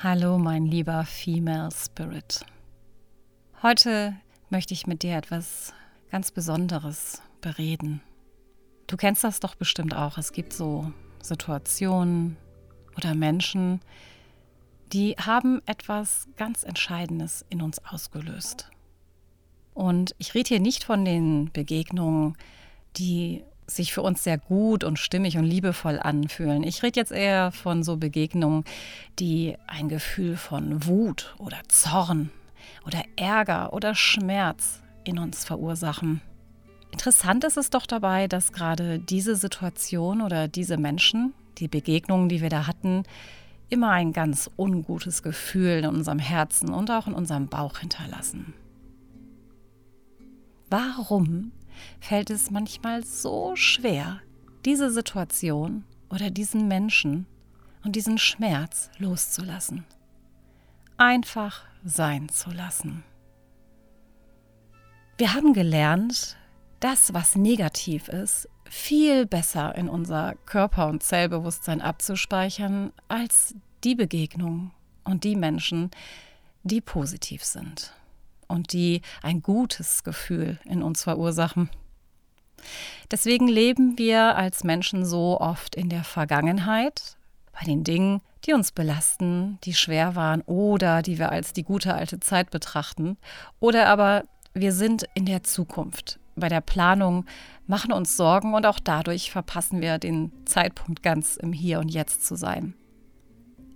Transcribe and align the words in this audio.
Hallo, 0.00 0.38
mein 0.38 0.64
lieber 0.64 1.04
Female 1.04 1.70
Spirit. 1.72 2.46
Heute 3.64 4.14
möchte 4.48 4.72
ich 4.72 4.86
mit 4.86 5.02
dir 5.02 5.16
etwas 5.16 5.74
ganz 6.12 6.30
Besonderes 6.30 7.20
bereden. 7.40 8.00
Du 8.86 8.96
kennst 8.96 9.24
das 9.24 9.40
doch 9.40 9.56
bestimmt 9.56 9.96
auch. 9.96 10.16
Es 10.16 10.30
gibt 10.30 10.52
so 10.52 10.92
Situationen 11.20 12.36
oder 12.96 13.16
Menschen, 13.16 13.80
die 14.92 15.16
haben 15.16 15.62
etwas 15.66 16.28
ganz 16.36 16.62
Entscheidendes 16.62 17.44
in 17.50 17.60
uns 17.60 17.84
ausgelöst. 17.84 18.70
Und 19.74 20.14
ich 20.18 20.32
rede 20.32 20.46
hier 20.46 20.60
nicht 20.60 20.84
von 20.84 21.04
den 21.04 21.50
Begegnungen, 21.52 22.36
die 22.98 23.42
sich 23.70 23.92
für 23.92 24.02
uns 24.02 24.24
sehr 24.24 24.38
gut 24.38 24.82
und 24.82 24.98
stimmig 24.98 25.36
und 25.36 25.44
liebevoll 25.44 25.98
anfühlen. 25.98 26.62
Ich 26.62 26.82
rede 26.82 26.98
jetzt 26.98 27.12
eher 27.12 27.52
von 27.52 27.82
so 27.82 27.96
Begegnungen, 27.96 28.64
die 29.18 29.56
ein 29.66 29.88
Gefühl 29.88 30.36
von 30.36 30.86
Wut 30.86 31.34
oder 31.38 31.58
Zorn 31.68 32.30
oder 32.86 33.02
Ärger 33.16 33.72
oder 33.72 33.94
Schmerz 33.94 34.80
in 35.04 35.18
uns 35.18 35.44
verursachen. 35.44 36.20
Interessant 36.90 37.44
ist 37.44 37.58
es 37.58 37.70
doch 37.70 37.86
dabei, 37.86 38.26
dass 38.26 38.52
gerade 38.52 38.98
diese 38.98 39.36
Situation 39.36 40.22
oder 40.22 40.48
diese 40.48 40.78
Menschen, 40.78 41.34
die 41.58 41.68
Begegnungen, 41.68 42.28
die 42.28 42.40
wir 42.40 42.48
da 42.48 42.66
hatten, 42.66 43.04
immer 43.68 43.90
ein 43.90 44.12
ganz 44.12 44.50
ungutes 44.56 45.22
Gefühl 45.22 45.80
in 45.80 45.86
unserem 45.86 46.18
Herzen 46.18 46.70
und 46.70 46.90
auch 46.90 47.06
in 47.06 47.12
unserem 47.12 47.48
Bauch 47.48 47.78
hinterlassen. 47.78 48.54
Warum 50.70 51.52
fällt 52.00 52.30
es 52.30 52.50
manchmal 52.50 53.04
so 53.04 53.56
schwer, 53.56 54.20
diese 54.64 54.90
Situation 54.90 55.84
oder 56.10 56.30
diesen 56.30 56.68
Menschen 56.68 57.26
und 57.84 57.96
diesen 57.96 58.18
Schmerz 58.18 58.90
loszulassen. 58.98 59.84
Einfach 60.96 61.64
sein 61.84 62.28
zu 62.28 62.50
lassen. 62.50 63.04
Wir 65.16 65.34
haben 65.34 65.52
gelernt, 65.52 66.36
das, 66.80 67.12
was 67.14 67.34
negativ 67.34 68.08
ist, 68.08 68.48
viel 68.64 69.26
besser 69.26 69.74
in 69.74 69.88
unser 69.88 70.34
Körper- 70.46 70.88
und 70.88 71.02
Zellbewusstsein 71.02 71.80
abzuspeichern 71.80 72.92
als 73.08 73.54
die 73.84 73.94
Begegnungen 73.94 74.72
und 75.04 75.24
die 75.24 75.36
Menschen, 75.36 75.90
die 76.62 76.80
positiv 76.80 77.42
sind 77.44 77.94
und 78.48 78.72
die 78.72 79.02
ein 79.22 79.42
gutes 79.42 80.02
Gefühl 80.02 80.58
in 80.64 80.82
uns 80.82 81.04
verursachen. 81.04 81.70
Deswegen 83.10 83.48
leben 83.48 83.98
wir 83.98 84.36
als 84.36 84.64
Menschen 84.64 85.04
so 85.04 85.40
oft 85.40 85.76
in 85.76 85.88
der 85.88 86.04
Vergangenheit, 86.04 87.16
bei 87.52 87.64
den 87.64 87.84
Dingen, 87.84 88.20
die 88.44 88.52
uns 88.52 88.72
belasten, 88.72 89.58
die 89.64 89.74
schwer 89.74 90.14
waren 90.14 90.42
oder 90.42 91.02
die 91.02 91.18
wir 91.18 91.30
als 91.30 91.52
die 91.52 91.64
gute 91.64 91.94
alte 91.94 92.20
Zeit 92.20 92.50
betrachten. 92.50 93.16
Oder 93.60 93.86
aber 93.88 94.24
wir 94.54 94.72
sind 94.72 95.04
in 95.14 95.26
der 95.26 95.42
Zukunft. 95.42 96.18
Bei 96.36 96.48
der 96.48 96.60
Planung 96.60 97.24
machen 97.66 97.92
uns 97.92 98.16
Sorgen 98.16 98.54
und 98.54 98.64
auch 98.64 98.78
dadurch 98.78 99.30
verpassen 99.30 99.80
wir 99.80 99.98
den 99.98 100.32
Zeitpunkt 100.46 101.02
ganz 101.02 101.36
im 101.36 101.52
Hier 101.52 101.80
und 101.80 101.88
Jetzt 101.88 102.24
zu 102.26 102.36
sein. 102.36 102.74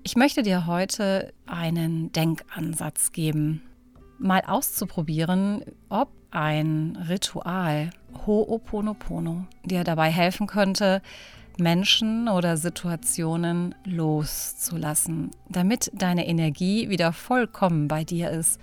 Ich 0.04 0.16
möchte 0.16 0.42
dir 0.42 0.66
heute 0.66 1.32
einen 1.46 2.12
Denkansatz 2.12 3.12
geben, 3.12 3.62
mal 4.18 4.42
auszuprobieren, 4.46 5.64
ob 5.88 6.10
ein 6.30 6.96
Ritual 7.08 7.90
Ho'oponopono 8.26 9.44
dir 9.64 9.84
dabei 9.84 10.10
helfen 10.10 10.46
könnte, 10.46 11.02
Menschen 11.58 12.28
oder 12.28 12.56
Situationen 12.56 13.74
loszulassen, 13.84 15.30
damit 15.48 15.90
deine 15.94 16.26
Energie 16.26 16.88
wieder 16.88 17.12
vollkommen 17.12 17.88
bei 17.88 18.04
dir 18.04 18.30
ist 18.30 18.60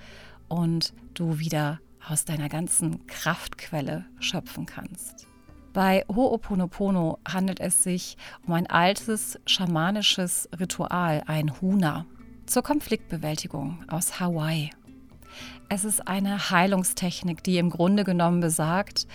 und 0.47 0.93
du 1.13 1.39
wieder 1.39 1.79
aus 2.07 2.25
deiner 2.25 2.49
ganzen 2.49 3.05
Kraftquelle 3.05 4.05
schöpfen 4.19 4.65
kannst. 4.65 5.27
Bei 5.73 6.03
Ho'oponopono 6.07 7.19
handelt 7.27 7.59
es 7.59 7.83
sich 7.83 8.17
um 8.47 8.53
ein 8.53 8.67
altes 8.67 9.39
schamanisches 9.45 10.49
Ritual, 10.59 11.23
ein 11.27 11.61
Huna, 11.61 12.07
zur 12.47 12.63
Konfliktbewältigung 12.63 13.83
aus 13.87 14.19
Hawaii. 14.19 14.71
Es 15.71 15.85
ist 15.85 16.07
eine 16.07 16.49
Heilungstechnik, 16.49 17.43
die 17.43 17.59
im 17.59 17.69
Grunde 17.69 18.03
genommen 18.03 18.39
besagt, 18.39 19.05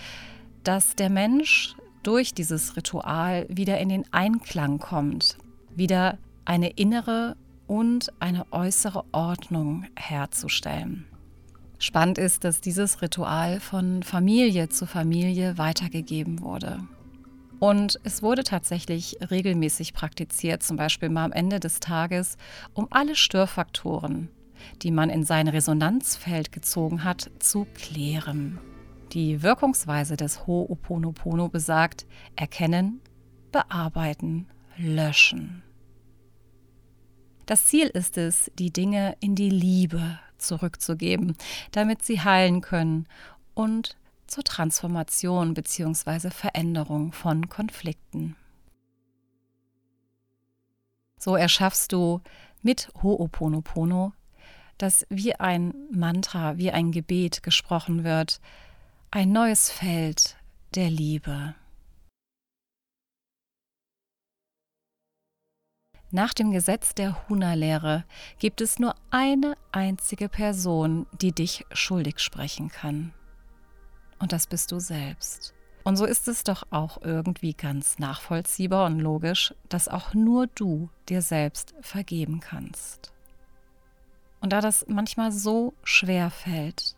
dass 0.63 0.95
der 0.95 1.09
Mensch 1.09 1.75
durch 2.01 2.33
dieses 2.33 2.77
Ritual 2.77 3.45
wieder 3.49 3.77
in 3.79 3.89
den 3.89 4.05
Einklang 4.13 4.79
kommt, 4.79 5.37
wieder 5.75 6.17
eine 6.45 6.69
innere 6.69 7.35
und 7.67 8.13
eine 8.21 8.51
äußere 8.53 9.03
Ordnung 9.11 9.85
herzustellen. 9.97 11.05
Spannend 11.77 12.17
ist, 12.17 12.45
dass 12.45 12.61
dieses 12.61 13.01
Ritual 13.01 13.59
von 13.59 14.01
Familie 14.01 14.69
zu 14.69 14.85
Familie 14.85 15.57
weitergegeben 15.57 16.41
wurde. 16.41 16.79
Und 17.59 17.99
es 18.03 18.23
wurde 18.23 18.43
tatsächlich 18.43 19.17
regelmäßig 19.29 19.93
praktiziert, 19.93 20.63
zum 20.63 20.77
Beispiel 20.77 21.09
mal 21.09 21.25
am 21.25 21.31
Ende 21.33 21.59
des 21.59 21.81
Tages, 21.81 22.37
um 22.73 22.87
alle 22.91 23.15
Störfaktoren, 23.15 24.29
die 24.81 24.91
man 24.91 25.09
in 25.09 25.23
sein 25.23 25.47
Resonanzfeld 25.47 26.51
gezogen 26.51 27.03
hat, 27.03 27.31
zu 27.39 27.65
klären. 27.75 28.59
Die 29.13 29.43
Wirkungsweise 29.43 30.17
des 30.17 30.41
Ho'oponopono 30.41 31.49
besagt 31.49 32.05
erkennen, 32.35 33.01
bearbeiten, 33.51 34.47
löschen. 34.77 35.63
Das 37.45 37.67
Ziel 37.67 37.87
ist 37.87 38.17
es, 38.17 38.51
die 38.57 38.73
Dinge 38.73 39.15
in 39.19 39.35
die 39.35 39.49
Liebe 39.49 40.19
zurückzugeben, 40.37 41.35
damit 41.71 42.03
sie 42.03 42.21
heilen 42.21 42.61
können 42.61 43.07
und 43.53 43.97
zur 44.27 44.43
Transformation 44.43 45.53
bzw. 45.53 46.31
Veränderung 46.31 47.11
von 47.11 47.47
Konflikten. 47.47 48.35
So 51.17 51.35
erschaffst 51.35 51.91
du 51.91 52.21
mit 52.61 52.91
Ho'oponopono 53.01 54.13
dass 54.77 55.05
wie 55.09 55.35
ein 55.35 55.73
Mantra, 55.91 56.57
wie 56.57 56.71
ein 56.71 56.91
Gebet 56.91 57.43
gesprochen 57.43 58.03
wird, 58.03 58.39
ein 59.11 59.31
neues 59.31 59.71
Feld 59.71 60.37
der 60.75 60.89
Liebe. 60.89 61.55
Nach 66.11 66.33
dem 66.33 66.51
Gesetz 66.51 66.95
der 66.95 67.27
Huna-Lehre 67.27 68.05
gibt 68.39 68.61
es 68.61 68.79
nur 68.79 68.95
eine 69.09 69.55
einzige 69.71 70.29
Person, 70.29 71.07
die 71.19 71.31
dich 71.31 71.65
schuldig 71.71 72.19
sprechen 72.19 72.69
kann. 72.69 73.13
Und 74.19 74.31
das 74.31 74.47
bist 74.47 74.71
du 74.71 74.79
selbst. 74.79 75.53
Und 75.83 75.97
so 75.97 76.05
ist 76.05 76.27
es 76.27 76.43
doch 76.43 76.63
auch 76.71 77.01
irgendwie 77.01 77.53
ganz 77.53 77.99
nachvollziehbar 77.99 78.85
und 78.85 78.99
logisch, 78.99 79.53
dass 79.69 79.87
auch 79.87 80.13
nur 80.13 80.47
du 80.47 80.89
dir 81.09 81.21
selbst 81.21 81.75
vergeben 81.81 82.39
kannst. 82.39 83.14
Und 84.45 84.51
da 84.51 84.61
das 84.61 84.85
manchmal 84.87 85.31
so 85.31 85.73
schwer 85.83 86.29
fällt, 86.29 86.95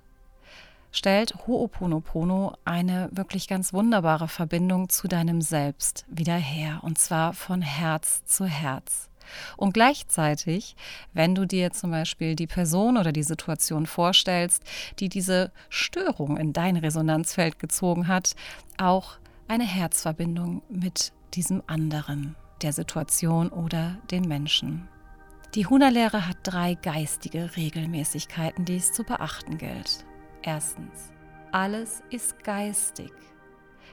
stellt 0.91 1.33
Ho'oponopono 1.47 2.57
eine 2.65 3.07
wirklich 3.13 3.47
ganz 3.47 3.71
wunderbare 3.71 4.27
Verbindung 4.27 4.89
zu 4.89 5.07
deinem 5.07 5.39
Selbst 5.39 6.03
wieder 6.09 6.35
her, 6.35 6.79
und 6.81 6.97
zwar 6.97 7.31
von 7.31 7.61
Herz 7.61 8.25
zu 8.25 8.43
Herz. 8.47 9.09
Und 9.55 9.73
gleichzeitig, 9.73 10.75
wenn 11.13 11.35
du 11.35 11.45
dir 11.45 11.71
zum 11.71 11.91
Beispiel 11.91 12.35
die 12.35 12.47
Person 12.47 12.97
oder 12.97 13.13
die 13.13 13.23
Situation 13.23 13.85
vorstellst, 13.85 14.61
die 14.99 15.07
diese 15.07 15.53
Störung 15.69 16.35
in 16.35 16.51
dein 16.51 16.75
Resonanzfeld 16.75 17.59
gezogen 17.59 18.09
hat, 18.09 18.35
auch 18.77 19.19
eine 19.47 19.63
Herzverbindung 19.63 20.63
mit 20.67 21.13
diesem 21.33 21.63
anderen, 21.65 22.35
der 22.61 22.73
Situation 22.73 23.47
oder 23.47 23.99
dem 24.11 24.23
Menschen. 24.23 24.89
Die 25.55 25.65
Huna-Lehre 25.65 26.27
hat 26.27 26.37
drei 26.43 26.75
geistige 26.75 27.55
Regelmäßigkeiten, 27.55 28.65
die 28.65 28.75
es 28.75 28.91
zu 28.91 29.03
beachten 29.03 29.57
gilt. 29.57 30.05
Erstens, 30.41 31.11
alles 31.51 32.03
ist 32.09 32.43
geistig, 32.43 33.11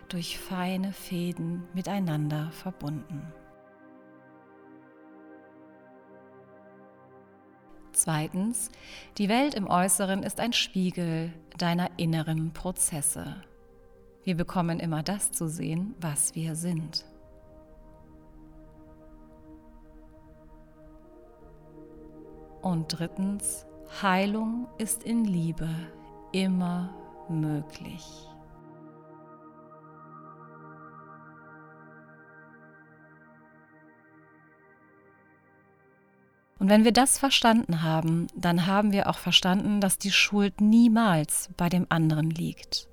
durch 0.08 0.38
feine 0.38 0.92
Fäden 0.92 1.62
miteinander 1.72 2.50
verbunden. 2.50 3.32
Zweitens, 7.92 8.70
die 9.18 9.28
Welt 9.28 9.54
im 9.54 9.68
Äußeren 9.68 10.24
ist 10.24 10.40
ein 10.40 10.52
Spiegel 10.52 11.32
deiner 11.56 11.88
inneren 11.96 12.52
Prozesse. 12.52 13.36
Wir 14.24 14.36
bekommen 14.36 14.80
immer 14.80 15.04
das 15.04 15.30
zu 15.30 15.48
sehen, 15.48 15.94
was 16.00 16.34
wir 16.34 16.56
sind. 16.56 17.04
Und 22.64 22.88
drittens, 22.88 23.66
Heilung 24.00 24.68
ist 24.78 25.02
in 25.02 25.26
Liebe 25.26 25.68
immer 26.32 26.94
möglich. 27.28 28.06
Und 36.58 36.70
wenn 36.70 36.84
wir 36.84 36.92
das 36.92 37.18
verstanden 37.18 37.82
haben, 37.82 38.28
dann 38.34 38.66
haben 38.66 38.92
wir 38.92 39.10
auch 39.10 39.18
verstanden, 39.18 39.82
dass 39.82 39.98
die 39.98 40.12
Schuld 40.12 40.62
niemals 40.62 41.50
bei 41.58 41.68
dem 41.68 41.84
anderen 41.90 42.30
liegt. 42.30 42.88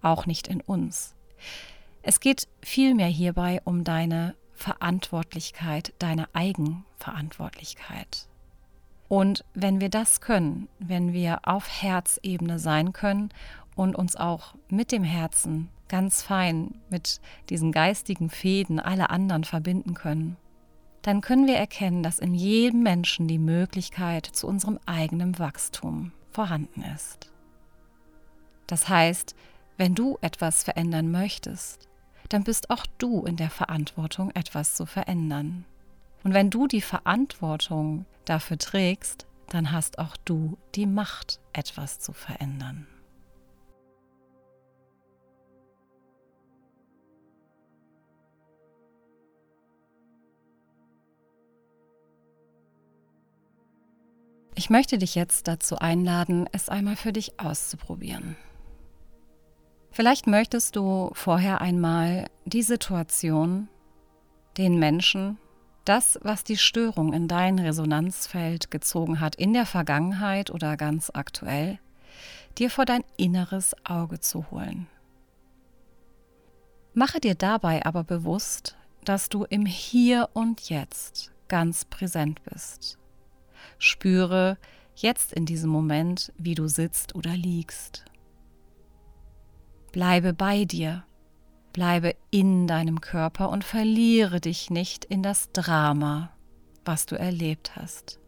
Auch 0.00 0.26
nicht 0.26 0.46
in 0.46 0.60
uns. 0.60 1.16
Es 2.02 2.20
geht 2.20 2.46
vielmehr 2.62 3.08
hierbei 3.08 3.60
um 3.64 3.82
deine 3.82 4.36
Verantwortlichkeit, 4.52 5.92
deine 5.98 6.32
Eigenverantwortlichkeit. 6.36 8.28
Und 9.08 9.44
wenn 9.54 9.80
wir 9.80 9.88
das 9.88 10.20
können, 10.20 10.68
wenn 10.78 11.12
wir 11.12 11.40
auf 11.44 11.68
Herzebene 11.82 12.58
sein 12.58 12.92
können 12.92 13.30
und 13.74 13.94
uns 13.94 14.16
auch 14.16 14.54
mit 14.68 14.90
dem 14.90 15.04
Herzen 15.04 15.68
ganz 15.88 16.22
fein 16.22 16.74
mit 16.90 17.20
diesen 17.48 17.70
geistigen 17.70 18.30
Fäden 18.30 18.80
alle 18.80 19.10
anderen 19.10 19.44
verbinden 19.44 19.94
können, 19.94 20.36
dann 21.02 21.20
können 21.20 21.46
wir 21.46 21.56
erkennen, 21.56 22.02
dass 22.02 22.18
in 22.18 22.34
jedem 22.34 22.82
Menschen 22.82 23.28
die 23.28 23.38
Möglichkeit 23.38 24.26
zu 24.26 24.48
unserem 24.48 24.80
eigenen 24.86 25.38
Wachstum 25.38 26.10
vorhanden 26.32 26.82
ist. 26.82 27.30
Das 28.66 28.88
heißt, 28.88 29.36
wenn 29.76 29.94
du 29.94 30.18
etwas 30.20 30.64
verändern 30.64 31.12
möchtest, 31.12 31.88
dann 32.28 32.42
bist 32.42 32.70
auch 32.70 32.84
du 32.98 33.24
in 33.24 33.36
der 33.36 33.50
Verantwortung, 33.50 34.32
etwas 34.32 34.74
zu 34.74 34.84
verändern. 34.84 35.64
Und 36.26 36.34
wenn 36.34 36.50
du 36.50 36.66
die 36.66 36.80
Verantwortung 36.80 38.04
dafür 38.24 38.58
trägst, 38.58 39.28
dann 39.48 39.70
hast 39.70 40.00
auch 40.00 40.16
du 40.24 40.58
die 40.74 40.84
Macht, 40.84 41.38
etwas 41.52 42.00
zu 42.00 42.12
verändern. 42.12 42.88
Ich 54.56 54.68
möchte 54.68 54.98
dich 54.98 55.14
jetzt 55.14 55.46
dazu 55.46 55.78
einladen, 55.78 56.48
es 56.50 56.68
einmal 56.68 56.96
für 56.96 57.12
dich 57.12 57.38
auszuprobieren. 57.38 58.34
Vielleicht 59.92 60.26
möchtest 60.26 60.74
du 60.74 61.12
vorher 61.12 61.60
einmal 61.60 62.26
die 62.46 62.62
Situation, 62.62 63.68
den 64.56 64.80
Menschen, 64.80 65.38
das, 65.88 66.18
was 66.22 66.44
die 66.44 66.56
Störung 66.56 67.12
in 67.12 67.28
dein 67.28 67.58
Resonanzfeld 67.58 68.70
gezogen 68.70 69.20
hat, 69.20 69.36
in 69.36 69.52
der 69.52 69.66
Vergangenheit 69.66 70.50
oder 70.50 70.76
ganz 70.76 71.10
aktuell, 71.14 71.78
dir 72.58 72.70
vor 72.70 72.84
dein 72.84 73.04
inneres 73.16 73.74
Auge 73.84 74.20
zu 74.20 74.50
holen. 74.50 74.86
Mache 76.94 77.20
dir 77.20 77.34
dabei 77.34 77.84
aber 77.84 78.04
bewusst, 78.04 78.76
dass 79.04 79.28
du 79.28 79.44
im 79.44 79.66
Hier 79.66 80.28
und 80.32 80.68
Jetzt 80.68 81.32
ganz 81.48 81.84
präsent 81.84 82.42
bist 82.44 82.98
Spüre 83.78 84.58
jetzt 84.94 85.32
in 85.32 85.46
diesem 85.46 85.70
Moment, 85.70 86.32
wie 86.38 86.54
du 86.54 86.68
sitzt 86.68 87.14
oder 87.14 87.36
liegst. 87.36 88.04
Bleibe 89.92 90.32
bei 90.32 90.64
dir, 90.64 91.04
bleibe 91.76 92.16
in 92.30 92.66
deinem 92.66 93.02
Körper 93.02 93.50
und 93.50 93.62
verliere 93.62 94.40
dich 94.40 94.70
nicht 94.70 95.04
in 95.04 95.22
das 95.22 95.52
Drama, 95.52 96.30
was 96.86 97.04
du 97.04 97.18
erlebt 97.18 97.76
hast. 97.76 98.18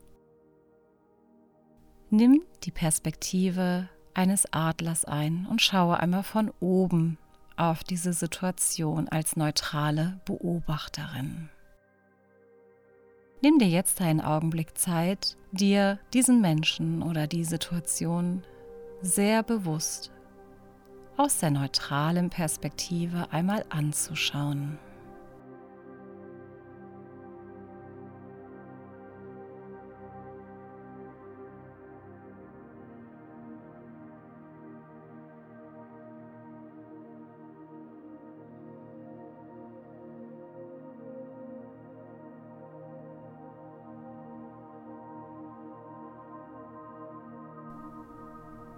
Nimm 2.11 2.43
die 2.65 2.71
Perspektive 2.71 3.89
eines 4.13 4.53
Adlers 4.53 5.07
ein 5.07 5.47
und 5.51 5.63
schaue 5.63 5.99
einmal 5.99 6.25
von 6.25 6.53
oben 6.61 7.17
auf 7.57 7.83
diese 7.85 8.13
Situation 8.13 9.09
als 9.09 9.35
neutrale 9.35 10.21
Beobachterin. 10.27 11.49
Nimm 13.41 13.59
dir 13.59 13.69
jetzt 13.69 14.03
einen 14.03 14.21
Augenblick 14.21 14.77
Zeit, 14.77 15.39
dir 15.53 15.99
diesen 16.13 16.43
Menschen 16.43 17.03
oder 17.03 17.27
die 17.27 17.45
Situation 17.45 18.43
sehr 19.01 19.43
bewusst 19.43 20.13
aus 21.19 21.39
der 21.39 21.51
neutralen 21.51 22.31
Perspektive 22.31 23.27
einmal 23.33 23.65
anzuschauen. 23.71 24.79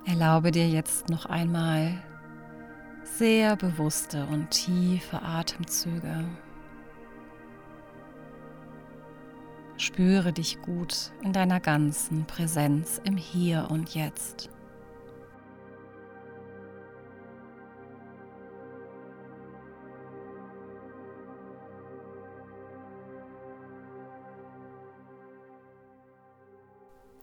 Erlaube 0.06 0.50
dir 0.50 0.69
jetzt 0.69 1.08
noch 1.10 1.26
einmal 1.26 2.02
sehr 3.20 3.55
bewusste 3.55 4.25
und 4.28 4.49
tiefe 4.49 5.20
Atemzüge. 5.20 6.25
Spüre 9.76 10.32
dich 10.32 10.62
gut 10.62 11.12
in 11.22 11.34
deiner 11.34 11.60
ganzen 11.60 12.24
Präsenz 12.24 12.98
im 13.05 13.19
Hier 13.19 13.69
und 13.70 13.94
Jetzt. 13.94 14.48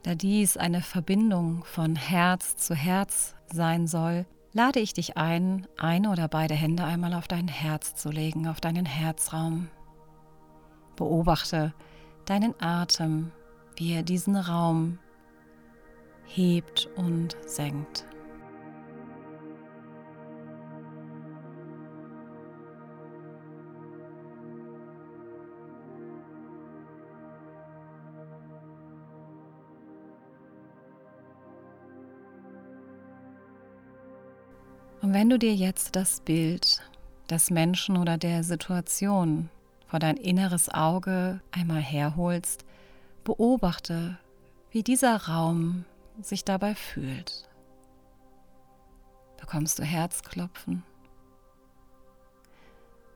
Da 0.04 0.14
dies 0.14 0.58
eine 0.58 0.84
Verbindung 0.84 1.64
von 1.64 1.96
Herz 1.96 2.56
zu 2.56 2.76
Herz 2.76 3.34
sein 3.52 3.88
soll, 3.88 4.28
lade 4.58 4.80
ich 4.80 4.92
dich 4.92 5.18
ein, 5.18 5.68
eine 5.78 6.10
oder 6.10 6.28
beide 6.28 6.56
Hände 6.56 6.84
einmal 6.84 7.14
auf 7.14 7.28
dein 7.28 7.48
Herz 7.48 7.94
zu 7.94 8.10
legen, 8.10 8.48
auf 8.48 8.60
deinen 8.60 8.88
Herzraum. 8.88 9.70
Beobachte 10.96 11.76
deinen 12.26 12.60
Atem, 12.60 13.32
wie 13.76 13.94
er 13.94 14.02
diesen 14.02 14.36
Raum 14.36 14.98
hebt 16.26 16.90
und 16.96 17.38
senkt. 17.46 18.07
Wenn 35.18 35.32
du 35.32 35.40
dir 35.40 35.56
jetzt 35.56 35.96
das 35.96 36.20
Bild 36.20 36.80
des 37.28 37.50
Menschen 37.50 37.98
oder 37.98 38.20
der 38.20 38.44
Situation 38.44 39.50
vor 39.88 39.98
dein 39.98 40.16
inneres 40.16 40.70
Auge 40.70 41.42
einmal 41.50 41.82
herholst, 41.82 42.66
beobachte, 43.24 44.20
wie 44.70 44.84
dieser 44.84 45.16
Raum 45.26 45.86
sich 46.22 46.46
dabei 46.46 46.76
fühlt. 46.76 47.50
Bekommst 49.40 49.80
du 49.80 49.84
Herzklopfen? 49.84 50.84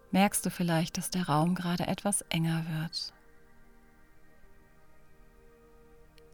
Merkst 0.09 0.43
du 0.43 0.49
vielleicht, 0.49 0.97
dass 0.97 1.11
der 1.11 1.27
Raum 1.27 1.53
gerade 1.53 1.85
etwas 1.85 2.21
enger 2.29 2.65
wird? 2.79 3.13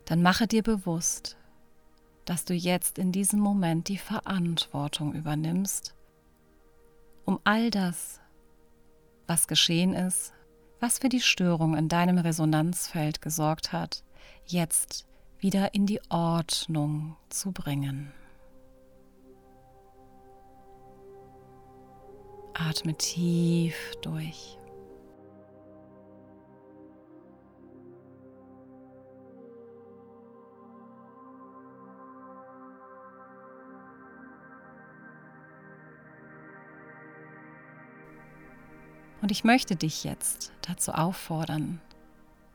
Dann 0.05 0.21
mache 0.21 0.47
dir 0.47 0.63
bewusst, 0.63 1.35
dass 2.27 2.43
du 2.43 2.53
jetzt 2.53 2.97
in 2.97 3.13
diesem 3.13 3.39
Moment 3.39 3.87
die 3.87 3.97
Verantwortung 3.97 5.13
übernimmst, 5.13 5.95
um 7.23 7.39
all 7.45 7.71
das, 7.71 8.19
was 9.27 9.47
geschehen 9.47 9.93
ist, 9.93 10.33
was 10.81 10.99
für 10.99 11.09
die 11.09 11.21
Störung 11.21 11.75
in 11.75 11.87
deinem 11.87 12.17
Resonanzfeld 12.17 13.21
gesorgt 13.21 13.71
hat, 13.71 14.03
jetzt 14.45 15.07
wieder 15.39 15.73
in 15.73 15.85
die 15.85 16.01
Ordnung 16.09 17.15
zu 17.29 17.53
bringen. 17.53 18.11
Atme 22.53 22.93
tief 22.95 23.93
durch. 24.01 24.56
Und 39.27 39.31
ich 39.31 39.43
möchte 39.43 39.75
dich 39.75 40.05
jetzt 40.05 40.53
dazu 40.61 40.93
auffordern, 40.93 41.81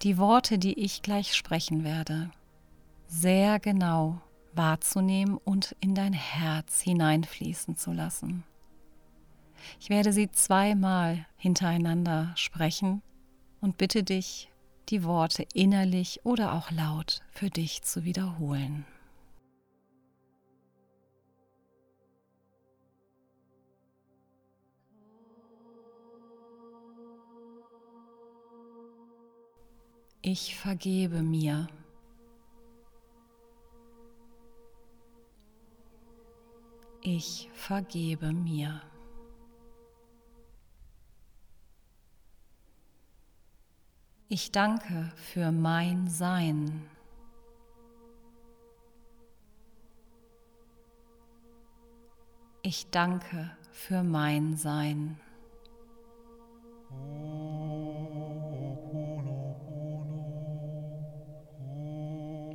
die 0.01 0.17
Worte, 0.17 0.59
die 0.59 0.73
ich 0.81 1.03
gleich 1.03 1.35
sprechen 1.35 1.85
werde, 1.85 2.31
sehr 3.07 3.61
genau 3.61 4.23
wahrzunehmen 4.55 5.37
und 5.37 5.77
in 5.81 5.95
dein 5.95 6.15
Herz 6.15 6.81
hineinfließen 6.81 7.77
zu 7.77 7.93
lassen. 7.93 8.45
Ich 9.81 9.91
werde 9.91 10.15
sie 10.15 10.31
zweimal 10.31 11.27
hintereinander 11.37 12.33
sprechen 12.37 13.03
und 13.61 13.77
bitte 13.77 14.03
dich, 14.03 14.51
die 14.89 15.05
Worte 15.05 15.45
innerlich 15.53 16.21
oder 16.25 16.55
auch 16.55 16.71
laut 16.71 17.21
für 17.33 17.51
dich 17.51 17.83
zu 17.83 18.05
wiederholen. 18.05 18.87
Ich 30.25 30.55
vergebe 30.57 31.21
mir. 31.21 31.67
Ich 37.01 37.51
vergebe 37.53 38.33
mir. 38.33 38.81
Ich 44.29 44.53
danke 44.53 45.11
für 45.17 45.51
mein 45.51 46.09
Sein. 46.09 46.89
Ich 52.63 52.89
danke 52.91 53.51
für 53.73 54.05
mein 54.05 54.57
Sein. 54.57 55.21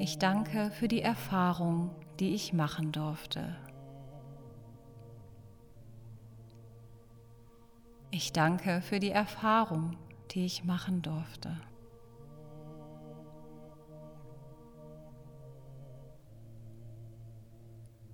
Ich 0.07 0.19
danke 0.19 0.71
für 0.71 0.87
die 0.87 1.01
Erfahrung, 1.01 1.89
die 2.21 2.33
ich 2.33 2.53
machen 2.53 2.93
durfte. 2.93 3.57
Ich 8.09 8.31
danke 8.31 8.79
für 8.79 9.01
die 9.01 9.09
Erfahrung, 9.09 9.97
die 10.31 10.45
ich 10.45 10.63
machen 10.63 11.01
durfte. 11.01 11.57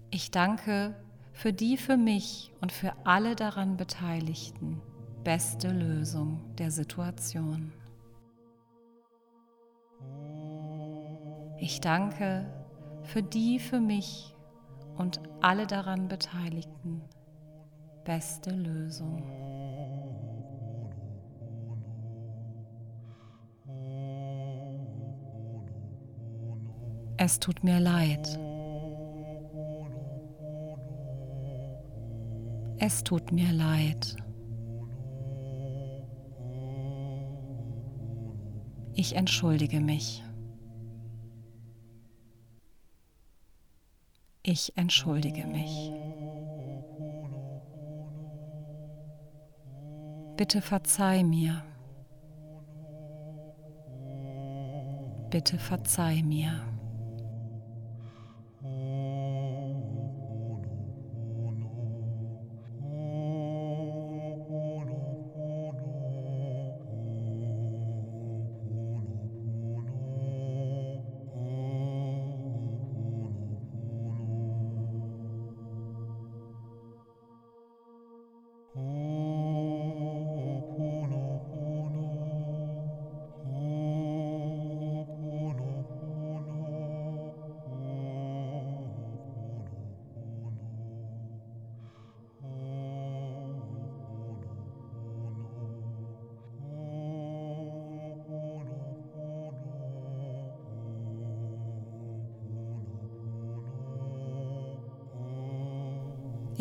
Ich 0.10 0.32
danke 0.32 0.96
für 1.32 1.54
die 1.54 1.78
für 1.78 1.98
mich 1.98 2.52
und 2.60 2.72
für 2.72 2.94
alle 3.06 3.36
daran 3.36 3.78
Beteiligten 3.78 4.82
beste 5.24 5.70
Lösung 5.70 6.56
der 6.58 6.72
Situation. 6.72 7.72
Ich 11.66 11.80
danke 11.80 12.46
für 13.04 13.24
die 13.24 13.58
für 13.58 13.80
mich 13.80 14.36
und 14.98 15.22
alle 15.40 15.66
daran 15.66 16.10
Beteiligten 16.10 17.02
beste 18.04 18.50
Lösung. 18.52 19.24
Es 27.16 27.40
tut 27.40 27.64
mir 27.64 27.80
leid. 27.80 28.38
Es 32.78 33.06
tut 33.06 33.32
mir 33.32 33.54
leid. 33.54 34.18
Ich 38.96 39.16
entschuldige 39.16 39.80
mich. 39.80 40.26
Ich 44.56 44.72
entschuldige 44.76 45.48
mich. 45.48 45.92
Bitte 50.38 50.62
verzeih 50.62 51.24
mir. 51.24 51.64
Bitte 55.32 55.58
verzeih 55.58 56.22
mir. 56.22 56.52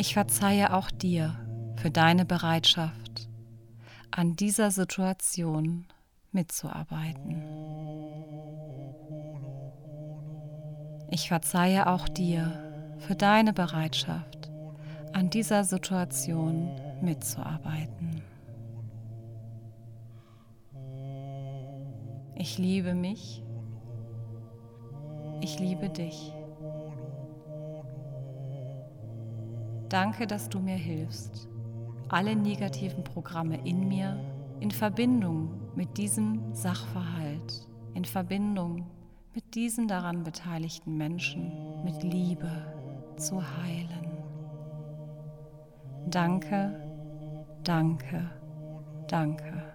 Ich 0.05 0.15
verzeihe 0.15 0.73
auch 0.73 0.91
dir 0.91 1.33
für 1.77 1.89
deine 1.89 2.25
Bereitschaft, 2.25 3.29
an 4.11 4.35
dieser 4.35 4.69
Situation 4.69 5.85
mitzuarbeiten. 6.33 7.41
Ich 11.09 11.29
verzeihe 11.29 11.87
auch 11.87 12.09
dir 12.09 12.51
für 12.97 13.15
deine 13.15 13.53
Bereitschaft, 13.53 14.51
an 15.13 15.29
dieser 15.29 15.63
Situation 15.63 16.77
mitzuarbeiten. 16.99 18.21
Ich 22.35 22.57
liebe 22.57 22.93
mich. 22.93 23.41
Ich 25.39 25.59
liebe 25.59 25.87
dich. 25.87 26.33
Danke, 29.93 30.25
dass 30.25 30.49
du 30.49 30.59
mir 30.59 30.75
hilfst, 30.75 31.47
alle 32.09 32.35
negativen 32.35 33.03
Programme 33.03 33.59
in 33.63 33.87
mir 33.87 34.19
in 34.59 34.71
Verbindung 34.71 35.51
mit 35.75 35.99
diesem 35.99 36.51
Sachverhalt, 36.51 37.69
in 37.93 38.03
Verbindung 38.03 38.87
mit 39.35 39.53
diesen 39.53 39.87
daran 39.87 40.23
beteiligten 40.23 40.97
Menschen 40.97 41.83
mit 41.83 42.01
Liebe 42.01 42.49
zu 43.17 43.39
heilen. 43.59 44.17
Danke, 46.07 46.73
danke, 47.63 48.31
danke. 49.07 49.72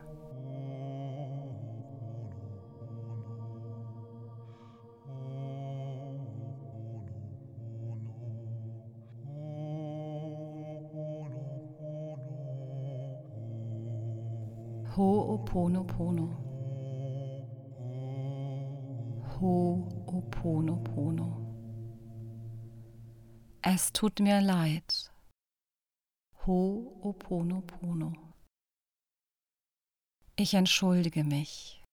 Ho'oponopono. 14.98 16.26
Ho'oponopono. 19.38 21.26
Es 23.62 23.92
tut 23.92 24.18
mir 24.18 24.40
leid. 24.40 25.12
Ho'oponopono. 26.44 28.12
Ich 30.34 30.54
entschuldige 30.54 31.22
mich. 31.22 31.84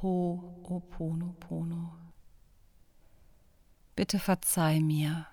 Ho'oponopono. 0.00 1.92
Bitte 3.94 4.18
verzeih 4.18 4.80
mir. 4.80 5.28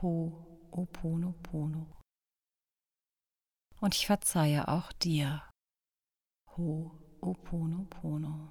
Ho'oponopono 0.00 2.01
und 3.82 3.96
ich 3.96 4.06
verzeihe 4.06 4.68
auch 4.68 4.92
dir. 4.92 5.42
Ho 6.56 6.92
Oponopono. 7.20 8.48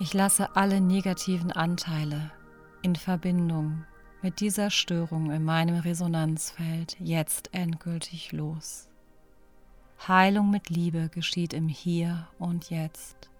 Ich 0.00 0.12
lasse 0.12 0.54
alle 0.54 0.80
negativen 0.80 1.50
Anteile 1.50 2.30
in 2.82 2.94
Verbindung 2.94 3.86
mit 4.20 4.40
dieser 4.40 4.70
Störung 4.70 5.30
in 5.30 5.44
meinem 5.44 5.76
Resonanzfeld 5.76 6.96
jetzt 7.00 7.54
endgültig 7.54 8.32
los. 8.32 8.90
Heilung 10.06 10.50
mit 10.50 10.68
Liebe 10.68 11.08
geschieht 11.08 11.52
im 11.54 11.68
Hier 11.68 12.28
und 12.38 12.70
Jetzt. 12.70 13.30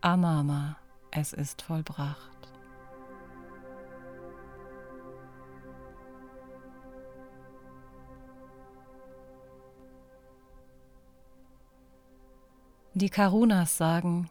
Amama, 0.00 0.76
es 1.10 1.32
ist 1.32 1.62
vollbracht. 1.62 2.30
Die 12.96 13.08
Karunas 13.08 13.76
sagen, 13.76 14.30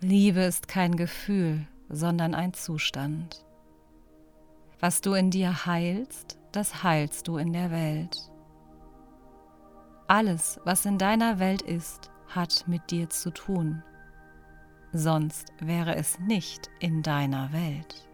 Liebe 0.00 0.40
ist 0.40 0.66
kein 0.66 0.96
Gefühl, 0.96 1.66
sondern 1.90 2.34
ein 2.34 2.54
Zustand. 2.54 3.44
Was 4.80 5.02
du 5.02 5.12
in 5.12 5.30
dir 5.30 5.66
heilst, 5.66 6.38
das 6.52 6.82
heilst 6.82 7.28
du 7.28 7.36
in 7.36 7.52
der 7.52 7.70
Welt. 7.70 8.16
Alles, 10.08 10.58
was 10.64 10.86
in 10.86 10.96
deiner 10.96 11.38
Welt 11.38 11.60
ist, 11.60 12.10
hat 12.28 12.64
mit 12.66 12.90
dir 12.90 13.10
zu 13.10 13.30
tun. 13.30 13.82
Sonst 14.94 15.52
wäre 15.60 15.96
es 15.96 16.18
nicht 16.18 16.70
in 16.80 17.02
deiner 17.02 17.52
Welt. 17.52 18.08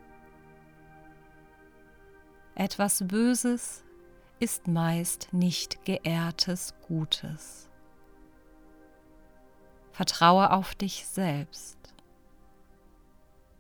Etwas 2.57 3.07
Böses 3.07 3.85
ist 4.41 4.67
meist 4.67 5.33
nicht 5.33 5.85
geehrtes 5.85 6.75
Gutes. 6.89 7.71
Vertraue 9.93 10.51
auf 10.51 10.75
dich 10.75 11.07
selbst. 11.07 11.79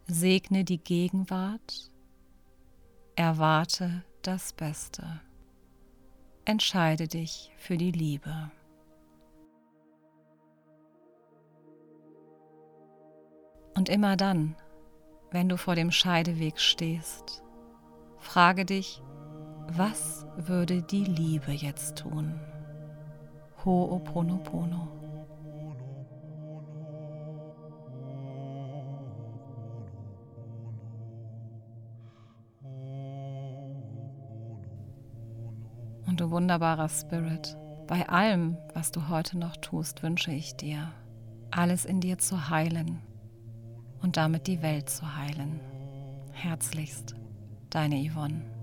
Segne 0.08 0.64
die 0.64 0.78
Gegenwart. 0.78 1.92
Erwarte 3.14 4.02
das 4.22 4.52
Beste. 4.52 5.20
Entscheide 6.46 7.08
dich 7.08 7.50
für 7.56 7.78
die 7.78 7.90
Liebe. 7.90 8.50
Und 13.74 13.88
immer 13.88 14.16
dann, 14.16 14.54
wenn 15.30 15.48
du 15.48 15.56
vor 15.56 15.74
dem 15.74 15.90
Scheideweg 15.90 16.60
stehst, 16.60 17.42
frage 18.18 18.66
dich, 18.66 19.02
was 19.68 20.26
würde 20.36 20.82
die 20.82 21.04
Liebe 21.04 21.50
jetzt 21.50 21.96
tun? 21.96 22.38
Ho'oponopono. 23.64 25.03
Und 36.14 36.20
du 36.20 36.30
wunderbarer 36.30 36.88
Spirit, 36.88 37.56
bei 37.88 38.08
allem, 38.08 38.56
was 38.72 38.92
du 38.92 39.08
heute 39.08 39.36
noch 39.36 39.56
tust, 39.56 40.04
wünsche 40.04 40.30
ich 40.30 40.54
dir, 40.54 40.92
alles 41.50 41.84
in 41.84 42.00
dir 42.00 42.18
zu 42.18 42.50
heilen 42.50 43.00
und 44.00 44.16
damit 44.16 44.46
die 44.46 44.62
Welt 44.62 44.88
zu 44.88 45.16
heilen. 45.16 45.58
Herzlichst, 46.30 47.16
deine 47.68 47.96
Yvonne. 48.08 48.53